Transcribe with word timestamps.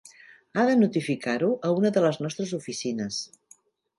Ha 0.53 0.63
de 0.69 0.77
notificar-ho 0.77 1.51
a 1.69 1.75
una 1.81 1.93
de 1.97 2.03
les 2.05 2.19
nostres 2.27 2.57
oficines. 2.61 3.21